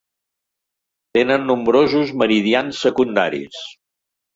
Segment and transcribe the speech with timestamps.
[1.19, 3.67] Tenen nombrosos meridians secundaris.